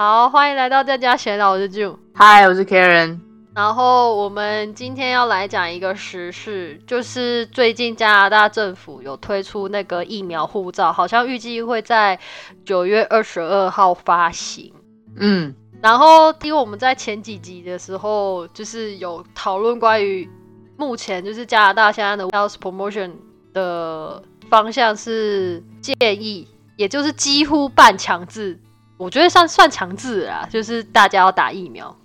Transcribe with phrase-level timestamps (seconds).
[0.00, 1.96] 好，欢迎来到在家闲聊，我是 June。
[2.14, 3.18] 嗨，我是 Karen。
[3.52, 12.16] 然后我们今天要来讲一个时事，就是最近加拿大政府有推出那个疫苗护照，好像预计会在
[12.64, 14.72] 九月二十二号发行。
[15.16, 15.52] 嗯，
[15.82, 20.30] 然后因为我们在前几集的时候，就是有讨论关于
[20.76, 23.10] 目前就是加拿大现在的 health promotion
[23.52, 26.46] 的方向是建议，
[26.76, 28.56] 也就是几乎半强制，
[28.98, 31.96] 我觉得算算强制啊，就是大家要打疫苗。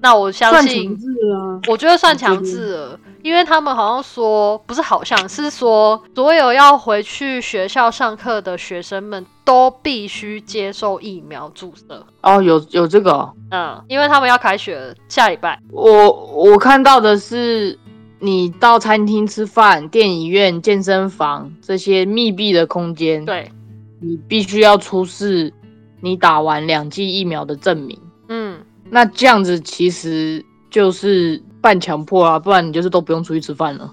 [0.00, 1.60] 那我相信，啊。
[1.68, 12.04] 我觉得算强制了，因为他们好像说不是好像是说，所有要回去学校上课的学生们都必须接受疫苗注射。
[12.22, 15.60] 哦，有有这个哦，嗯，因为他们要开学了，下礼拜。
[15.70, 17.78] 我我看到的是，
[18.18, 23.52] 你到餐厅吃饭、电影院、健身房这些密闭的空间，对，
[24.00, 25.52] 你必须要出示
[26.02, 27.98] 你打完两剂疫苗的证明。
[28.28, 33.90] 嗯，那这样子其实就是半强迫啊，不然你就是都不用出去吃饭了。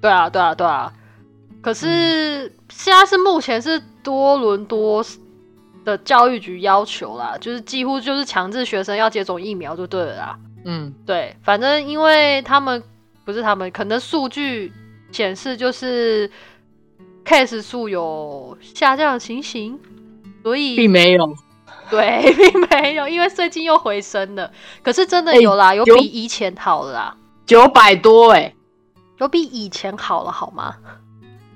[0.00, 0.92] 对啊，对啊，对啊。
[1.60, 5.04] 可是现在是目前是多伦多
[5.84, 10.38] 的教育局要求啦，就是几乎就是强制学生要接种疫苗就对了啦。
[10.64, 12.82] 嗯，对，反正因为他们
[13.24, 14.72] 不是他们，可能数据
[15.12, 16.30] 显示就是
[17.24, 19.78] case 数有下降的情形，
[20.42, 21.34] 所以并没有。
[21.90, 24.50] 对， 并没有，因为最近又回升了。
[24.82, 28.54] 可是真的哎有啦，有有比以前好了啦，九百多哎、
[29.18, 30.74] 有比以前好了，好吗？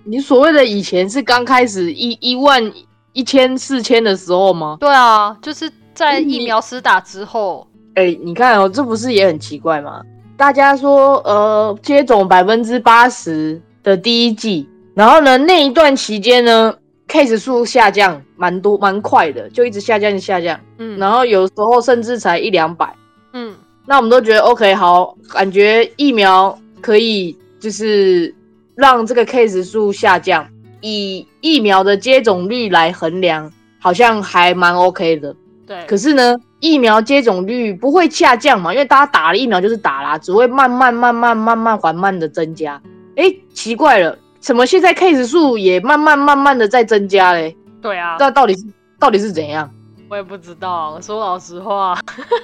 [0.05, 2.73] 你所谓的以前是刚开始一一万
[3.13, 4.77] 一千四千的时候吗？
[4.81, 10.03] 对啊，就是在疫苗施打之后，哎、你看哦，这不是也很奇怪吗？
[10.37, 16.75] 大家说，呃，接种百分之八十的第一季，然后呢，那一段期间呢
[17.09, 22.95] ，case 数下降蛮多，蛮快的，就一直下降，下降，嗯然后有时候甚至才一两百。
[23.33, 23.55] 嗯，
[23.87, 28.35] 那我们都觉得 OK，好，感觉疫苗可以就是
[28.75, 30.47] 让这个 case 数下降，
[30.81, 33.51] 以疫苗的接种率来衡量，
[33.81, 35.35] 好像还蛮 OK 的。
[35.67, 42.81] 对，可是呢，疫苗接种率不会下降嘛，因为大家打了疫苗就是打啦，只会慢慢、慢慢、慢慢、缓慢的增加。
[43.17, 47.57] 诶，奇怪了，怎么现在 case 数也慢慢、慢慢的在增加嘞？
[47.81, 48.67] 对啊，那到底是
[48.99, 49.71] 到底是怎样？
[50.11, 51.99] 我也不知道，说老实话，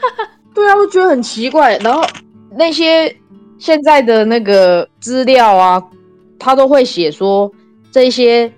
[0.54, 1.76] 对啊，我觉得很奇怪。
[1.76, 2.02] 然后
[2.56, 3.14] 那些
[3.58, 5.82] 现在的那个资料啊，
[6.38, 7.52] 他都会写说
[7.92, 8.50] 这些，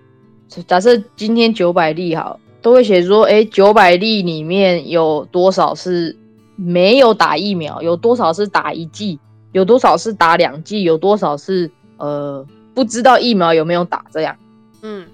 [0.68, 6.16] 假设今天九百例好，都会写说，哎，九百例里面有多少是
[6.54, 9.18] 没有打疫苗，有多少是打一剂，
[9.50, 14.36] 有多少是打两剂，有多少是呃不知道疫苗有没有打，这样
[14.82, 15.06] 嗯，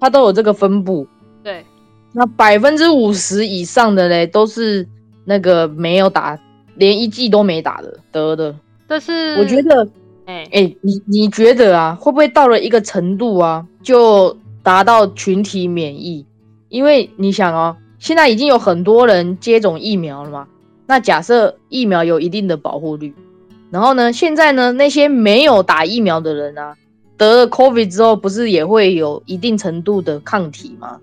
[0.00, 1.06] 它都有这个分布。
[1.42, 1.64] 对，
[2.12, 4.86] 那百分之五十以上的嘞，都是
[5.24, 6.38] 那个没有打，
[6.76, 8.54] 连一剂都没打的得的。
[8.86, 9.88] 但是我觉，得，
[10.26, 16.24] 哎、哎、你你觉得啊，会不会到了一个程度啊，就达到群体免疫？
[16.68, 20.46] 因为你想哦，现在已经有很多人接种疫苗了嘛。
[20.86, 23.14] 那假设疫苗有一定的保护率，
[23.70, 26.76] 然后呢，现在呢，那些没有打疫苗的人啊，
[27.16, 31.00] 得了 COVID 之后，不是也会有一定程度的抗体吗？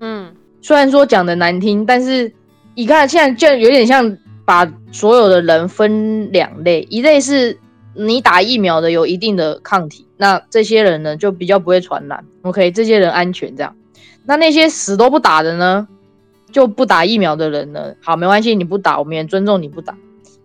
[0.00, 2.32] 嗯，虽然说讲的难听，但是
[2.74, 7.58] 你看现在就有点像把所有的人分两类，一类是
[7.94, 13.74] 你打疫苗的有一定的抗体，那这些人呢就比较不会传染，OK，这些人安全这样。
[14.26, 15.88] 那那些死都不打的呢，
[16.50, 19.96] 就不打疫苗的人呢，好没关系，你不打，我们也尊重你不打。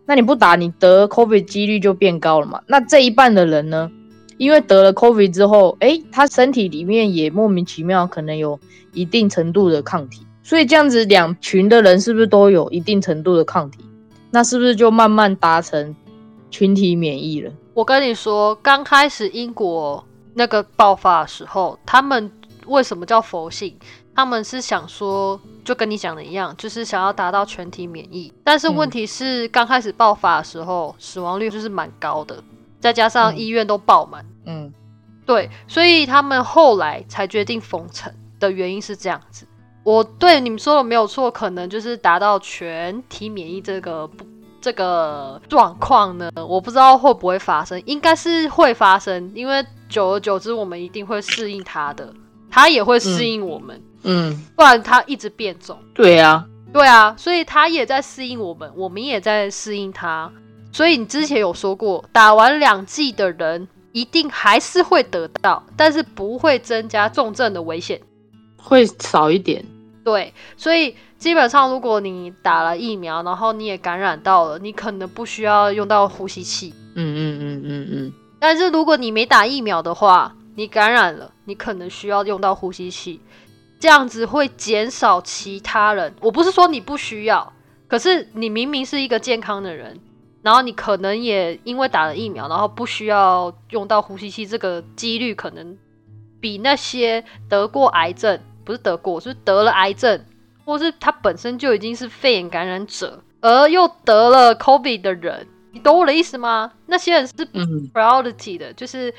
[0.05, 2.61] 那你不打，你得 COVID 几率就变高了嘛？
[2.67, 3.91] 那这一半的人呢，
[4.39, 8.57] 因为得了 COVID 之后，诶，他身体里面也莫名其妙可能有
[8.93, 13.79] 一定程度的抗体，所以这样子两群的人是不是都有一定程度的抗体？
[14.31, 15.93] 那是不是就慢慢达成
[16.49, 17.51] 群体免疫了？
[17.73, 20.01] 我跟你说，刚开始英国
[20.35, 22.31] 那个爆发的时候，他们
[22.67, 23.75] 为什么叫佛性？
[24.15, 28.31] 他们是想说，就跟你讲的一样，就是想要达到全体免疫。
[28.43, 32.41] 但是嗯问题是，刚开始爆发的时候，死亡率就是蛮高的，
[32.79, 33.37] 再加上嗯。
[33.37, 34.73] 医院都爆满，嗯。
[35.25, 39.45] 对，所以他们后来才决定封城的原因是这样子。
[39.83, 44.25] 我对你们说的没有错，可能就是达到全体免疫这个不
[44.59, 52.11] 这个状况呢，我不知道会不会发生，应该是会发生，因为久而久之，我们一定会适应它的，
[52.49, 55.77] 它也会适应我们，嗯，不然它一直变种。
[55.93, 56.43] 对啊，
[56.73, 60.31] 对啊，所以它也在适应我们，我们也在适应它。
[60.71, 67.99] 所以你之前有说过，打完两剂的人一定还是会得到，但是不会增加重症的危险。
[68.57, 69.65] 会少一点。
[70.03, 76.73] 对，所以基本上如果你打了疫苗，然后你也感染到了，你可能不需要用到呼吸器。
[76.95, 78.13] 嗯嗯嗯嗯嗯。
[78.39, 83.19] 但是如果你没打疫苗的话，你感染了，你可能需要用到呼吸器，
[83.79, 86.13] 这样子会减少其他人。
[86.21, 87.53] 我不是说你不需要，
[87.87, 89.99] 可是你明明是一个健康的人，
[90.41, 95.77] 然后你可能也因为打了疫苗，然后不需要用到呼吸器，这个几率可能
[96.39, 98.39] 比那些得过癌症。
[98.65, 100.23] 不是得过，是得了癌症，
[100.63, 106.71] 或是他本身就已经是肺炎感染者，而又得了 COVID 的人，你懂我的意思吗？
[106.85, 107.33] 那些人是
[107.91, 109.11] priority 的，就是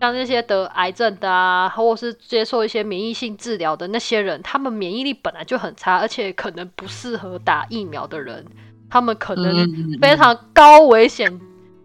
[0.00, 8.42] 像那些得癌症的啊，或是接受一些免疫性治疗的那些人，他们免疫力本来就很差，而且可能不适合打疫苗的人，
[8.90, 11.40] 他们可能非常高危险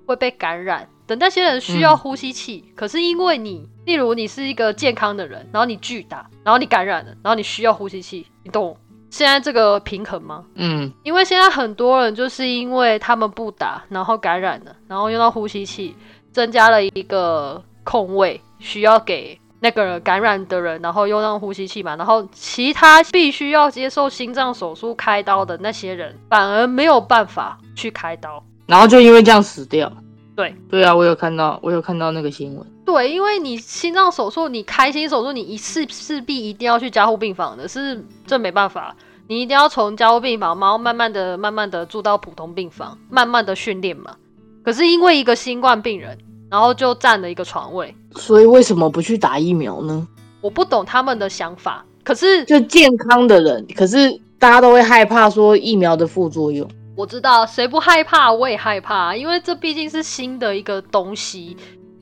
[0.06, 0.88] 会被感染。
[1.07, 8.78] 等那些人需要呼吸器，可是因为你，例如你是一个健康的人，然后你拒打，然后你感染了，然后你需要呼吸器，你懂
[9.10, 10.46] 现在这个平衡吗？
[10.54, 15.96] 嗯，因为现在很多人就是因为他们不打，然后感染了，然后用到呼吸器，
[16.31, 29.92] 增加了一个空位，需要给那个感染的人，然后用到呼吸器嘛，然后其他必须要接受心脏手术开刀的那些人，反而没有办法去开刀，然后就因为这样死掉。
[30.36, 32.66] 对对啊，我有看到，我有看到那个新闻。
[32.86, 38.96] 对，因为你心脏手术，你开心手术，你一次势必一定要去加护病房的，是这没办法，
[39.28, 44.16] 你一定要从加护病房，然后慢慢的、慢慢的住到普通病房，慢慢的训练嘛。
[44.64, 46.18] 可是因为一个新冠病人，
[46.50, 50.07] 然后就占了一个床位，所以为什么不去打疫苗呢？
[50.42, 51.86] 我不懂他们的想法。
[52.04, 54.10] 可是就健康的人，可是
[54.40, 56.68] 大家都会害怕说疫苗的副作用。
[56.96, 61.56] 我知道谁不害怕，我也害怕，因为这毕竟是新的一个东西，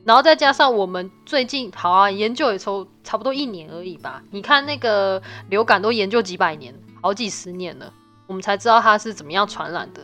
[0.04, 4.22] 然后再加上我们最近好啊，研究也抽差不多一年而已吧。
[4.30, 7.92] 你看那个流感都研究几百年，好几十年了，
[8.26, 10.00] 我们才知道它是怎么样传染的。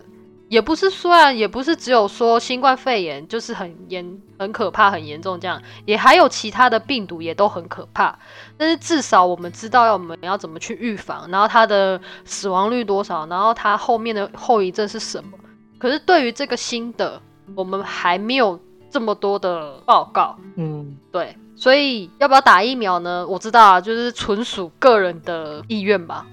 [0.54, 8.16] 也不是虽然，也不是只有说新冠肺炎就是很严、很可怕、很严重这样，也还有其他的病毒也都很可怕。
[8.56, 15.36] 但是至少我们知道要我们要怎么去预防，然后它的死亡率多少，然后它后面的后遗症是什么。
[15.76, 17.20] 可是对于这个新的，
[17.56, 18.56] 我们还没有
[18.88, 20.36] 这么多的报告。
[20.54, 23.26] 嗯，对，所以要不要打疫苗呢？
[23.26, 26.24] 我知道啊，就是纯属个人的意愿吧。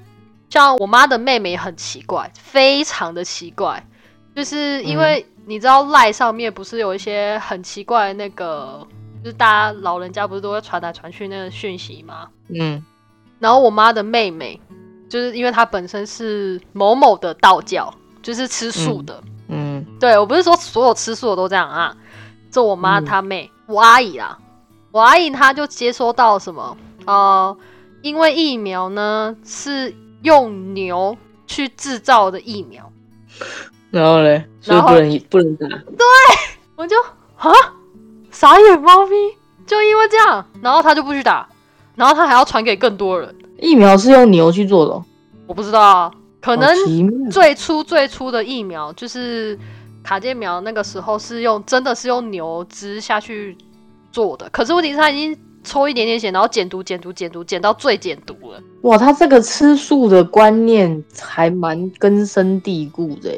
[0.52, 3.84] 像我妈的妹妹很奇怪，非常的奇怪。
[4.36, 8.86] 就是因为你知道赖上面不是有一些很奇怪的那个，
[9.24, 12.30] 就是大家老人家不是都会传来传去那个讯息吗？
[12.48, 12.83] 嗯，
[13.39, 14.60] 然后我妈的妹妹，
[15.10, 19.22] 就是因为她本身是某某的道教，就是吃素的。
[19.50, 21.95] 嗯，对我不是说所有吃素的都这样啊，
[22.50, 24.38] 这我妈她妹，我阿姨啦，
[24.92, 27.57] 我阿姨她就接收到什么呃，
[28.01, 31.18] 因为疫苗呢是用牛
[31.48, 32.89] 去制造的疫苗。
[33.92, 35.68] 然后嘞，所以不能不能打。
[35.68, 36.06] 对，
[36.78, 36.96] 我就
[37.36, 37.52] 啊，
[38.32, 39.16] 傻眼猫咪，
[39.68, 41.48] 就因为这样，然后他就不去打，
[41.96, 43.36] 然后他还要传给更多人。
[43.60, 45.04] 疫苗是用牛去做的，
[45.46, 49.60] 我不知道啊，可能最初最初的疫苗就是
[50.04, 53.58] 卡介苗，那个时候是用真的是用牛汁下去
[54.12, 54.50] 做的。
[54.52, 58.60] 可是问题是，他已经抽一点点血，然后减毒、减毒、减毒，减到最减毒了。
[58.84, 63.30] 哇，他这个吃素的观念还蛮根深蒂固的。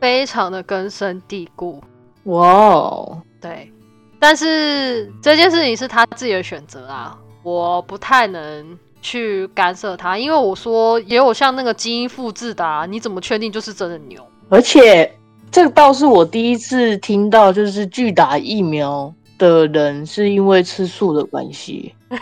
[0.00, 1.82] 非常的根深蒂固，
[2.24, 3.70] 哇哦，对，
[4.18, 14.24] 但是这件事情是他自己的选择啊，我不太能去干涉他，因为我说也有像那个基因复制的，啊你怎么确定就是真的牛？
[14.48, 15.14] 而且
[15.50, 21.94] 这个倒是我第一次听到，就是拒打疫苗的人是因为吃素的关系，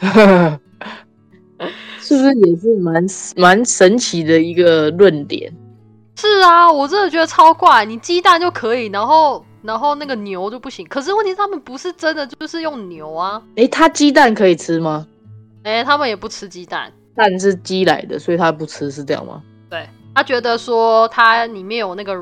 [2.00, 5.52] 是不是也是蛮蛮神奇的一个论点？
[6.28, 7.84] 是啊，我真的觉得超怪。
[7.84, 10.86] 你鸡蛋就可以，然后然后那个牛就不行。
[10.88, 13.42] 可是问题他们不是真的就是用牛啊。
[13.56, 15.06] 诶，他鸡蛋可以吃吗？
[15.64, 19.42] 诶，他们也不吃鸡蛋，蛋是鸡来的，所以他不吃，是这样吗？
[19.70, 22.14] 对，他觉得说它里面有那个，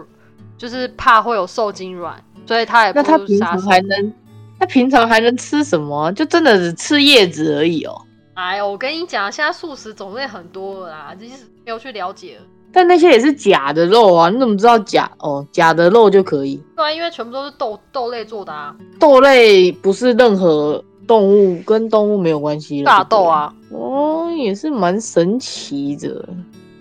[0.57, 4.13] 就是怕会有受精卵，所以他也那他平常还能，
[4.59, 6.11] 他平常还能吃什么？
[6.13, 8.01] 就真的只吃叶子而已哦。
[8.35, 12.39] 哎呦，我跟你讲，现在素食种类很多了啦，就是没有去了解。
[12.77, 14.29] 但那些也是假的肉啊！
[14.29, 15.43] 你怎么知道假哦？
[15.51, 16.63] 假的肉就可以？
[16.77, 18.77] 对啊，因为全部都是豆豆类做的啊。
[19.01, 22.83] 豆类不是任何动物，跟动物没有关系。
[22.83, 26.29] 大豆啊，哦，也是蛮神奇的。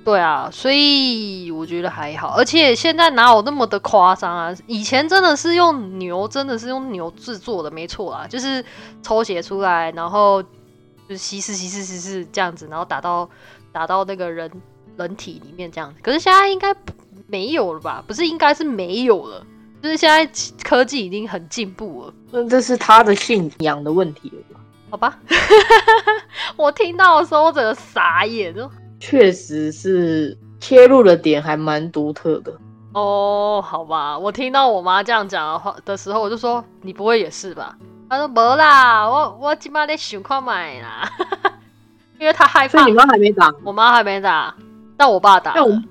[0.04, 2.36] 对啊，所以我觉得还好。
[2.36, 4.54] 而且现在哪有那么的夸张啊？
[4.68, 8.62] 以前真的是用牛，真的是用牛制作的，没错啦，就是
[9.02, 10.44] 抽血出来，然后
[11.08, 13.30] 就稀释、稀释、稀释这样子，然后打到。
[13.72, 14.50] 打到那个人
[14.98, 15.94] 人体里面这样。
[16.02, 16.76] 可是现在应该
[17.28, 18.04] 没有了吧？
[18.08, 19.46] 不是，应该是没有了。
[19.82, 20.28] 就是现在
[20.64, 22.14] 科技已经很进步了。
[22.32, 24.60] 那这是他的信仰的问题了吧？
[24.92, 25.20] 好吧，
[26.56, 28.70] 我听到的时候我整个傻眼了。
[29.00, 32.52] 确实是切入的点还蛮独特的。
[32.94, 37.78] 哦，好吧，我听到我妈这样讲的话的时候，我就说你不会也是吧？
[38.10, 41.12] 她说没啦，我我今妈在想快买啦，
[42.20, 42.80] 因为她害怕。
[42.80, 43.54] 所以你妈还没打？
[43.64, 44.56] 我妈还没打，
[44.98, 45.58] 但我爸打了。
[45.58, 45.82] 但我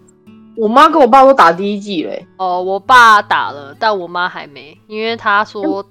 [0.56, 2.26] 我妈跟我爸都打第一季嘞。
[2.36, 5.84] 哦，我爸打了，但我妈还没，因为她说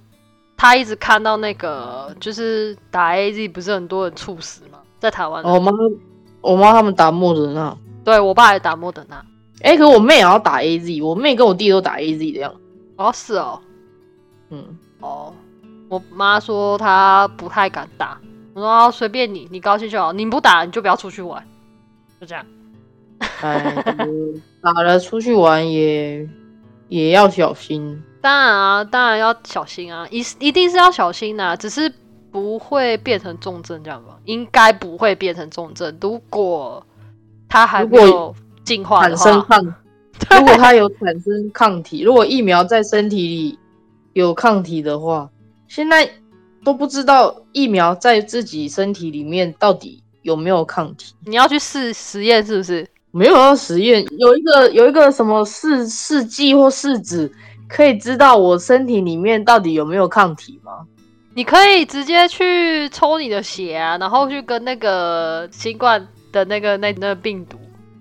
[0.55, 4.79] 她一直看到那个就是打 AZ 不是很多人猝死吗？
[4.99, 5.43] 在台湾。
[5.43, 5.71] 我妈
[6.39, 9.23] 我妈他们打莫德纳，对我爸也打莫德纳。
[9.61, 12.53] 哎，可我妹也要打 AZ，我妹跟我弟都打 AZ 的样。
[12.95, 13.59] 哦，是哦，
[14.49, 15.33] 嗯，哦，
[15.89, 18.17] 我妈说她不太敢打，
[18.53, 21.45] 我说随便你，你高兴就好，你不打你就不要出去玩，
[22.19, 22.45] 就这样。
[23.41, 23.85] 哎，
[24.61, 26.27] 打了出去玩也
[26.87, 28.01] 也要小心。
[28.21, 31.91] 当然啊，当然要小心啊，一一定是要小心的，只是
[32.31, 34.17] 不会变成重症这样吧？
[34.25, 35.97] 应该不会变成重症。
[35.99, 36.85] 如果
[37.49, 39.61] 它还没有进化产生抗，
[40.39, 43.59] 如果它有产生抗体，如果疫苗在身体里
[44.13, 45.29] 有抗体的话，
[45.67, 46.09] 现在
[46.63, 51.13] 都不知道疫苗在自己身体里面到底有没有抗体。
[51.25, 52.87] 你要去试实验是不是？
[53.15, 57.31] 没有要实验，有一个有一个什么试试剂或试纸，
[57.69, 60.71] 可以知道我身体里面到底有没有抗体吗？
[61.35, 67.55] 你可以直接去抽你的血啊，然后去跟那个新冠的那个那那个病毒，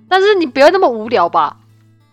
[0.09, 1.59] 但是你不要那么无聊吧？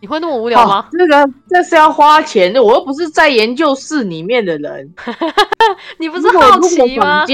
[0.02, 0.86] 你会那么无聊吗？
[0.92, 4.94] 这个这是要花钱的，我又不是在研究室里面的人。
[5.98, 7.26] 你不是好奇吗？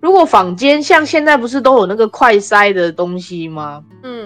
[0.00, 3.82] 如果坊间像现在不是都有那个快筛的东西吗？
[4.04, 4.17] 嗯。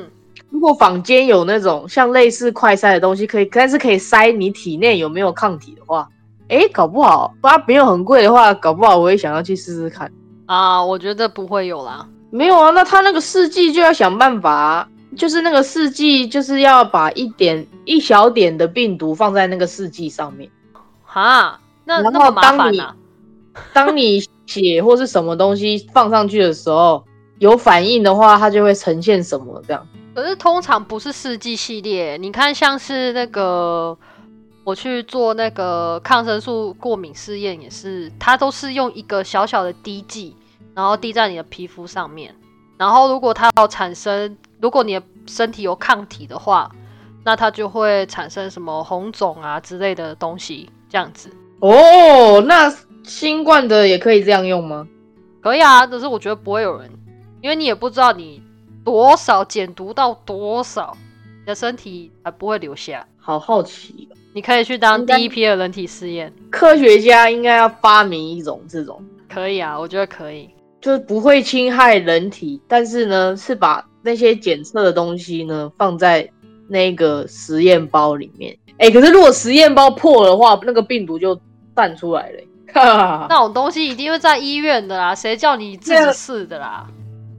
[0.52, 6.06] 如果坊间有那种像类似快筛的东西，可以，但是可以筛你体内有没有抗体的话，
[6.48, 10.12] 哎，搞不好，它没有很贵的话，搞不好我也想要去试试看
[10.44, 10.84] 啊。
[10.84, 12.68] 我觉得不会有啦，没有啊。
[12.70, 20.50] 那他那个试剂就要想办法，就是那个试剂就是要把一点一小点的病毒放在那个试剂上面，
[21.02, 22.82] 哈，那然后当你
[23.72, 27.02] 当你血或是什么东西放上去的时候
[27.38, 29.86] 有反应的话，它就会呈现什么这样。
[30.14, 33.96] 可是通常不是试剂系列，你看像是那个
[34.62, 40.36] 我去做那个抗生素过敏试验也是，它都是用一个小小的滴剂，
[40.74, 42.34] 然后滴在你的皮肤上面，
[42.76, 46.70] 然后如果它要产生，如果你的身体有抗体的话，
[47.24, 51.30] 那它就会产生什么红肿啊之类的东西，这样子。
[51.60, 52.70] 哦，那
[53.02, 54.86] 新冠的也可以这样用吗？
[55.40, 56.90] 可以啊，只是我觉得不会有人，
[57.40, 58.42] 因为你也不知道你。
[58.84, 60.96] 多少减毒到多少，
[61.40, 63.06] 你的身体还不会留下。
[63.18, 66.32] 好好奇，你可以去当第一批的人体试验。
[66.50, 76.28] 科学家应该要发明一种这种，可以啊，我觉得可以，就是不会侵害人体，但是呢，是把那些检测的东西呢放在
[76.66, 78.58] 那个实验包里面。
[78.78, 81.38] 哎，可是如果实验包破的话，那个病毒就
[81.76, 82.38] 散出来了。
[83.28, 86.88] 那种东西一定会在医院的啦，谁叫你自己试的啦？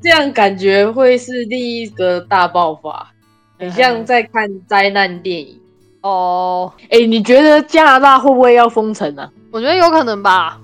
[0.03, 3.09] 这样感觉会是另一个大爆发，
[3.57, 5.57] 很像在看灾难电影
[6.01, 6.69] 哦。
[6.89, 9.29] 哎，你觉得加拿大会不会要封城呢？
[9.49, 10.59] 我觉得有可能吧。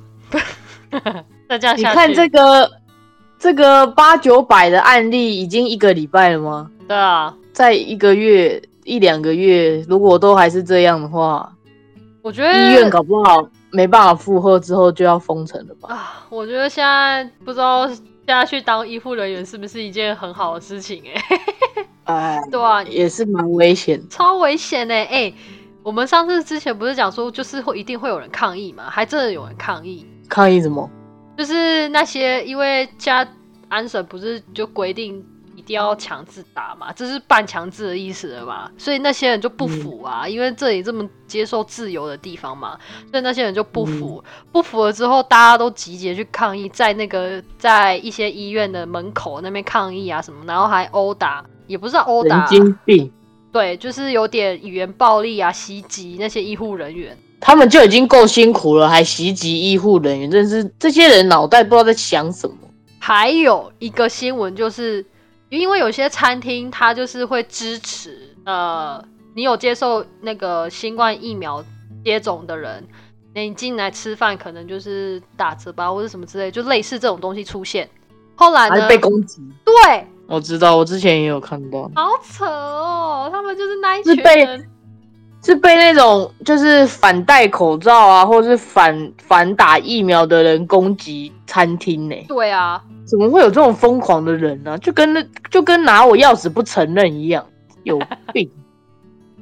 [1.47, 2.69] 那这样，你看这个
[3.39, 6.69] 这个八九百的案例已经一个礼拜了吗？
[6.85, 11.49] 对啊，在一个月一两个月，如果都还是这样的话，
[12.21, 15.95] 我觉得医院搞不好没办法负荷，之后就要封城了吧？
[15.95, 17.89] 啊，我觉得现在不知道。
[18.29, 21.01] 现在去当医护人员是不是一件很好的事情？
[21.15, 21.41] 哎，
[22.03, 24.93] 哎，对啊，也是蛮危险，超危险呢！
[24.93, 25.33] 哎，
[25.81, 28.87] 我们上次之前不是讲说，就是会一定会有人抗议嘛？
[28.87, 30.87] 还真的有人抗议，抗议什么？
[31.35, 33.27] 就是那些因为加
[33.67, 35.25] 安省不是就规定。
[35.73, 42.77] 要强制打嘛，这是半强制的意思了嘛，所以那些人就不服啊，因为这里这么接受自由的地方嘛，
[43.11, 53.11] 所以那些人就不服，不服了之后，大家都集结去抗议，在那个在一些医院的门口那边抗议啊什么，然后还殴打，也不是殴打，神经病，
[53.51, 62.55] 对，就是有点语言暴力啊，袭击那些医护人员，他们就已经够辛苦了，还袭击医护人员，真是这些人脑袋不知道在想什么。
[62.97, 65.05] 还有一个新闻就是。
[65.49, 69.03] 因为有些餐厅，它就是会支持，呃，
[69.33, 71.63] 你有接受那个新冠疫苗
[72.03, 72.87] 接种的人，
[73.33, 77.89] 你进来吃饭可能就是打折吧，或者什么之类，就类似这种东西出现。
[78.35, 78.87] 后来呢？
[78.87, 79.41] 被攻击。
[79.65, 83.27] 对，我知道，我之前也有看到，好扯哦！
[83.31, 84.69] 他们就是那一群人，
[85.41, 97.45] 是被那种就是反戴口罩啊，或是反反打疫苗的人攻击餐厅呢、对啊，怎么会有这种疯狂的人呢、就跟那就跟拿我钥匙不承认一样，
[97.83, 97.99] 有
[98.33, 98.49] 病。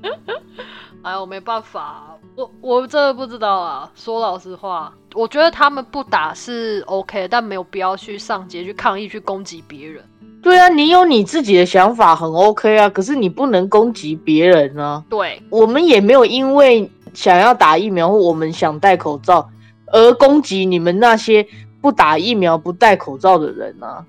[1.01, 3.89] 哎我，没办法，我我真的不知道啊。
[3.96, 10.04] 说老实话，我觉得他们不打是 OK，但没有必要去上街去抗议、去攻击别人。
[10.41, 15.03] 对啊，你有你自己的想法很 OK 啊，可是你不能攻击别人啊。
[15.10, 19.50] 对，我们也没有因为想要打疫苗或我们想戴口罩
[19.88, 21.46] 而攻击你们那些
[21.82, 24.06] 不打疫苗不戴口罩的人啊。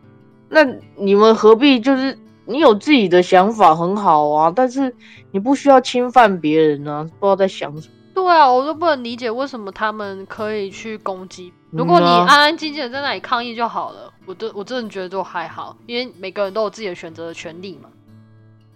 [0.48, 0.64] 那
[0.96, 2.16] 你们何必就是
[2.46, 4.94] 你有自己的想法很好啊，但是
[5.32, 7.94] 你不需要侵犯别人啊，不知道在想什么。
[8.14, 11.52] 对啊，我都不能理解为什么他们可以去攻击。
[11.70, 17.88] 如果你安安静静的在那里抗议就好了，我都我真的觉得都还好，因为每个人都有自己的选择的权利嘛。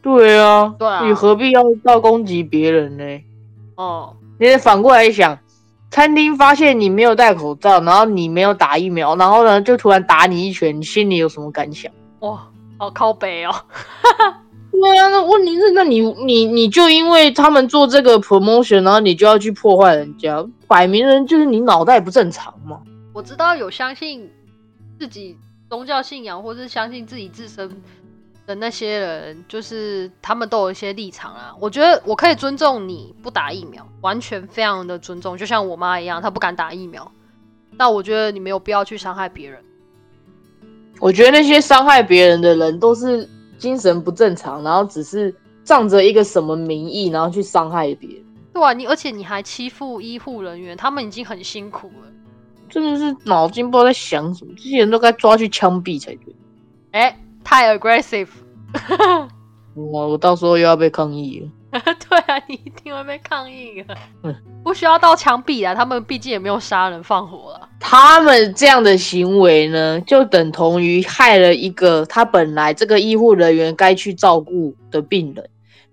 [0.01, 3.05] 对啊，对啊你何必要到攻击别人呢？
[3.75, 5.39] 哦，你得反过来想，
[5.91, 11.93] 餐厅发现你没有戴口罩，然后你没有打疫苗，然后呢就突然打你一拳，你心里有什么感想？
[12.21, 13.55] 哇，好靠北哦。
[14.73, 22.81] 对啊，那问题是，那你你你就因为他们做这个 promotion，然后你就要去破坏人家，摆明人就是你脑袋不正常嘛。
[23.13, 24.29] 我知道有相信
[25.03, 25.37] 自己
[25.69, 27.69] 宗教信仰，或是相信自己自身
[28.47, 31.53] 的那些人，就是他们都有一些立场啊。
[31.59, 37.11] 我觉得我可以尊重你不打疫苗，完全非常的尊重，就像我妈一样，她不敢打疫苗。
[37.77, 39.61] 但我觉得你没有必要去伤害别人。
[41.01, 43.29] 我觉得那些伤害别人的人都是
[43.59, 52.09] 精神不正常，然后只是仗着一个什么名义，然后去伤害别人，对啊，你而且你还欺负医护人员，他们已经很辛苦了。
[52.73, 54.53] 真的是脑筋不知道在想什么。
[54.57, 56.35] 这些人都该抓去枪毙才对。
[56.93, 57.15] 哎、
[57.45, 58.29] 太 aggressive。
[59.75, 61.49] 哇，我到时候又要被抗议了。
[62.09, 63.97] 对啊，你一定会被抗议的。
[64.23, 67.69] 嗯不需要到枪毙啊，他们毕竟也没有杀人放火啊。
[67.81, 75.49] 他们这样的行为呢，就等同于害了一个他本来这个医护人员该去照顾的病人。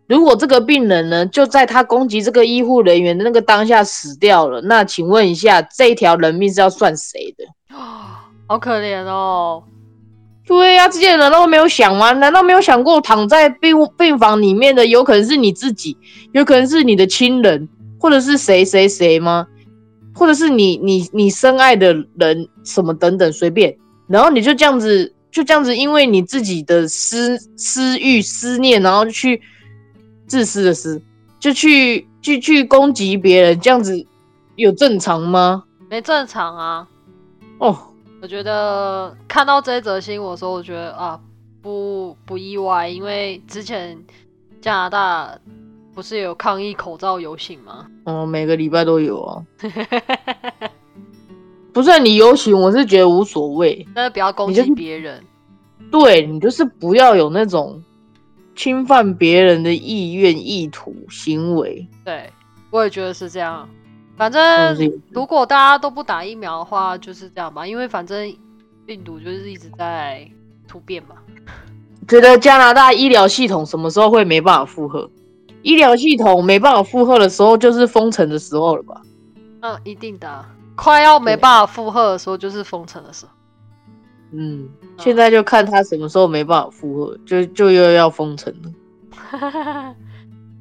[0.10, 7.46] 如果这个病人呢，就在他攻击这个医护人员的那个当下死掉了，那请问一下，这一条人命是要算谁的？
[8.48, 9.64] 好可怜哦。
[10.48, 12.12] 对呀、这些人难道没有想吗？
[12.14, 15.96] 难道没有想过躺在病病房里面的有可能是你自己，
[16.32, 17.70] 有可能是你的亲人，
[18.00, 19.46] 或者是谁谁谁吗？
[20.16, 29.40] 或者是你你你深爱的人什么等等随便，然后你就这样子就这样子，因为你自己的私私欲思念，然后去
[30.30, 31.02] 自私的私，
[31.40, 34.06] 就去去去攻击别人，这样子
[34.56, 35.66] 有正常吗？
[35.90, 36.88] 没正常啊。
[37.58, 37.78] 哦，
[38.22, 41.20] 我觉得看到这一则新闻的时候，我觉得啊，
[41.62, 43.98] 不不意外，因为之前
[44.62, 45.38] 加拿大
[45.94, 47.88] 不是有抗议口罩游行吗？
[48.06, 49.44] 哦，每个礼拜都有啊。
[51.74, 53.86] 不是你游行，我是觉得无所谓。
[53.96, 55.24] 但是不要攻击别人。
[55.92, 57.82] 对你就是不要有那种
[58.60, 61.88] 侵犯别人的意愿、意图、行为。
[62.04, 62.30] 对，
[62.70, 63.70] 我也觉得是这样。
[64.18, 68.36] 反正如果大家都不打疫苗的话，就是这样吧，因为反正
[68.86, 70.30] 病毒就是一直在
[70.68, 71.16] 突变嘛。
[72.06, 75.10] 觉得加拿大医疗系统什么时候会没办法负荷？
[75.62, 79.02] 医疗系统没办法负荷的时候，就是封城的时候了吧？
[79.62, 80.46] 嗯，一定的啊。
[80.76, 83.32] 快要没办法负荷的时候，就是封城的时候。
[84.32, 88.72] 嗯，现在就看他什么时候没办法复合，就就又要封城了。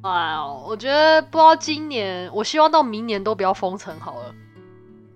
[0.01, 4.33] 哎呦，我觉得不知道今年，我希望到明年都不要封城好了，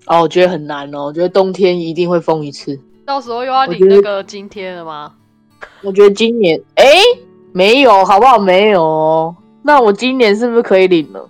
[0.07, 2.77] 哦，我觉得很难哦，我觉得冬天一定会封一次。
[3.05, 5.13] 到时候又要领那个津贴了吗？
[5.81, 6.83] 我觉得今年，哎，
[7.53, 8.37] 没有，好不好？
[8.37, 9.35] 没有哦。
[9.61, 11.29] 那我今年是不是可以领了？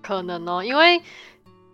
[0.00, 1.00] 可能哦，因为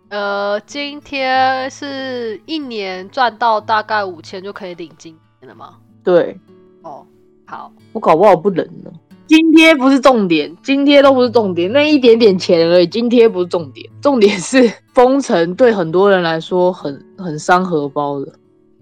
[0.09, 5.75] 呃，津贴是一年赚到大概五千就可以领津贴了吗？
[6.03, 6.39] 对，
[6.81, 7.05] 哦，
[7.45, 8.91] 好，我搞不好不能呢。
[9.27, 18.33] 津贴不是重点，津贴都不是重点，那一点点钱而已，津贴不是重点，重点是封城对很多人来说很很伤荷包的。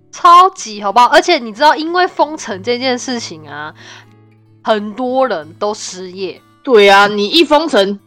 [0.10, 1.08] 超级好不好？
[1.08, 3.74] 而且你知道，因为封城这件事情啊，
[4.64, 6.42] 很多人都失业。
[6.64, 8.00] 对啊，你一封城，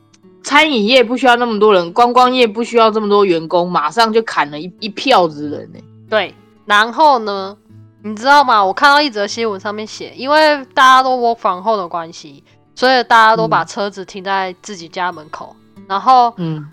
[0.43, 7.57] 餐饮业不需要那么多人，观光业不需要这么多员工，马上就砍了一一票子人呢、对，然后呢，
[8.03, 8.65] 你知道吗？
[8.65, 12.43] 我看到一则新闻上面写，因为大家都 work from home 的关系，
[12.75, 15.55] 所以大家都把嗯车子停在自己家门口，
[15.87, 16.67] 然后嗯，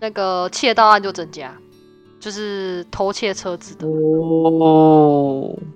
[0.00, 1.52] 那个窃盗案就增加。
[2.20, 3.86] 就是偷窃车子的。
[3.86, 5.67] 哦，对，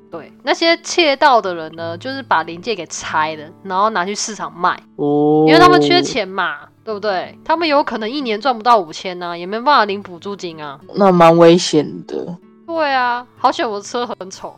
[0.52, 7.34] 那些窃盗的人呢，就是把零件给拆了，然后拿去市场卖，哦，因为他们缺，钱嘛，对不对？
[7.42, 10.78] 他们有可能一年赚不到五千呢，也没办法领补助金啊。
[10.94, 12.36] 那蛮危险的。
[12.66, 14.54] 对啊，好险我的车很丑。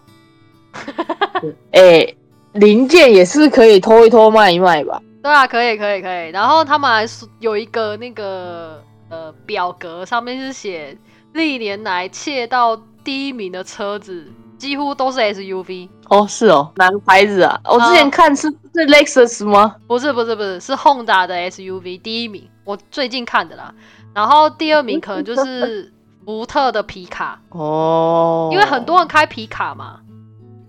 [1.71, 2.13] 哎、
[2.55, 5.01] 零件也是可以偷一偷卖一卖吧？
[5.23, 6.31] 对啊，可以，可以，可以。
[6.31, 10.99] 然后他们还说有一个那个呃表格，上面是写
[11.35, 14.27] 历年来窃盗第一名的车子，
[14.65, 15.89] 几乎都是 SUV。
[16.09, 17.61] 哦，是哦，哪个牌子啊？
[17.65, 19.77] 我之前哦看是是 Lexus 吗？
[19.87, 23.75] 不是，不是，不是，是 Honda 的 SUV 第一名，我最近看的啦。
[24.15, 25.93] 然后第二名可能就是
[26.25, 30.01] 福特的皮卡，哦，因为很多人开皮卡嘛。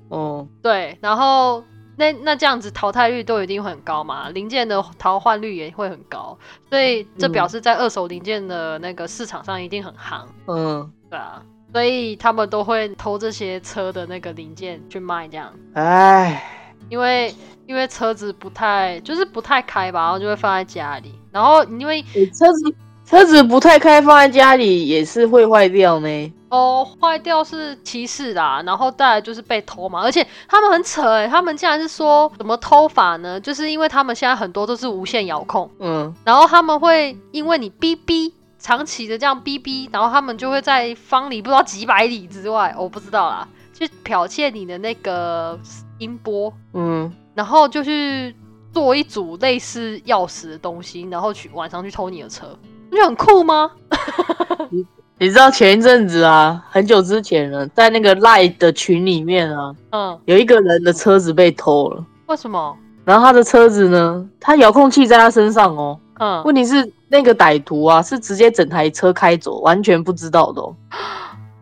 [0.10, 1.64] 哦，对，然后
[1.98, 6.38] 那那这样子淘汰率都一定会很高嘛，零件的淘换率也会很高，
[6.70, 11.42] 所以这嗯表示在二手零件的那个市场上一定很行，嗯，对啊，
[11.76, 16.42] 所以他们都会偷这些车的那个零件去卖，这样，哎，
[16.88, 17.36] 因为
[17.68, 26.34] 因为车子不太就是不太开吧，然后就会放在家里，然后因为欸车子车子不太开，放在家里也是会坏掉呢。
[26.48, 33.38] 哦，坏掉是歧视啦，然后再来就是被偷嘛，而且他们很扯诶，他们竟然是说怎么偷法呢？
[33.38, 38.32] 就是因为他们现在很多都是无线遥控，嗯，然后他们会因为你哔哔
[38.66, 45.60] 长期的这样逼逼，然后他们就会在方里不知道几百里之外，我不知道啦，去剽窃你的那个
[46.00, 48.36] 音波，嗯，然后就去
[48.74, 52.58] 做一组类似钥匙的东西，然后去晚上去偷你的车，
[52.90, 53.70] 不就很酷吗？
[55.20, 62.76] 你知道前一阵子啊，很久之前了，在那个赖的群里面啊，嗯，有一个人的车子被偷了，为什么？
[63.04, 66.00] 然后他的车子呢，他遥控器在他身上哦。
[66.18, 70.76] 嗯问题是那个歹徒啊，是直接整台车开走，完全不知道的、哦。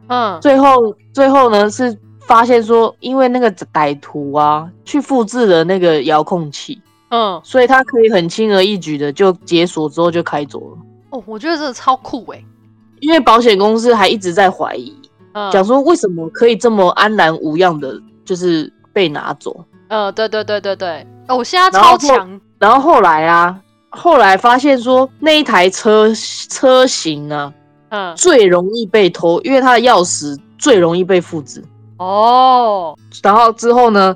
[0.08, 10.78] 嗯最后，最后呢是发现说，因为那个歹徒啊，去复制了那个遥控器，嗯，所以他可以很轻而易举的就解锁之后就开走了。
[11.12, 12.46] 哦，我觉得这个超酷诶。
[13.00, 14.96] 因为保险公司还一直在怀疑，
[15.34, 19.66] 嗯，讲说为什么可以这么安然无恙的，就是被拿走。
[19.90, 23.60] 呃，对对对对对，哦，我现在超强，然后后来啊，
[23.96, 26.12] 后来发现说那一台车
[26.50, 27.54] 车型呢、
[27.90, 31.64] 嗯，最容易被偷，因为它的钥匙最容易被复制。
[31.98, 34.16] 哦，然后之后呢，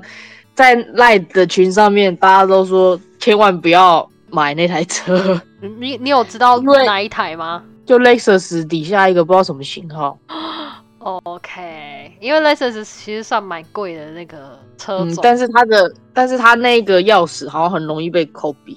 [0.54, 10.18] 在赖的群上面，大家都说千万不要买那台车， 你你你有知道因为哪一台吗就 Lexus 底下一个不知道什么型号。
[10.98, 18.76] OK，因为 Lexus 其实算蛮贵的那个车嗯，但是它的，但是它那个钥匙好像很容易被 copy。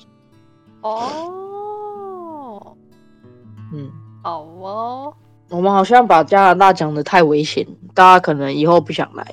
[0.82, 2.76] 哦，
[3.74, 3.92] 嗯，
[4.24, 5.14] 好哦，
[5.50, 9.26] 我们好像把加拿大讲的太危险，大家可能以后不想来。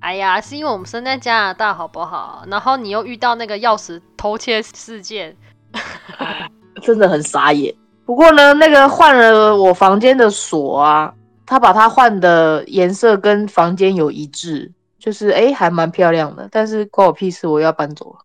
[0.00, 2.44] 哎呀，是因为我们生在加拿大，好不好？
[2.48, 5.36] 然后你又遇到那个钥匙偷窃事件，
[6.82, 7.74] 真的很傻眼。
[8.04, 11.14] 不过呢，那个换了我房间的锁啊，
[11.46, 16.48] 他把它换的颜色跟房间有一致，就是诶还蛮漂亮的。
[16.50, 18.18] 但是关我屁事，我要搬走了。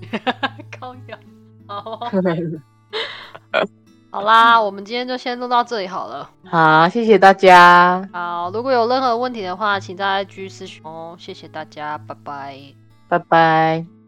[0.80, 1.31] 高阳，好
[1.76, 1.98] 哦，
[4.10, 6.28] 好啦，我们今天就先弄到这里好了。
[6.44, 11.16] 好，谢谢大家，好，如果有任何问题的话，请在 IG 私讯哦。
[11.18, 12.58] 谢谢大家，拜拜。
[13.08, 14.01] 拜拜。